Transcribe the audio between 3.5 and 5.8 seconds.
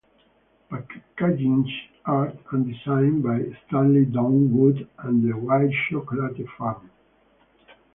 Stanley Donwood and The White